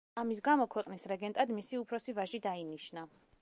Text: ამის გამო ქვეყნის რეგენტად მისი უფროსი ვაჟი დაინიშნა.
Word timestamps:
ამის 0.19 0.39
გამო 0.45 0.65
ქვეყნის 0.75 1.05
რეგენტად 1.11 1.53
მისი 1.59 1.81
უფროსი 1.83 2.17
ვაჟი 2.21 2.41
დაინიშნა. 2.47 3.05